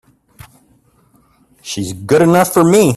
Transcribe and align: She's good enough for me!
She's 1.61 1.93
good 1.93 2.23
enough 2.23 2.51
for 2.55 2.63
me! 2.63 2.81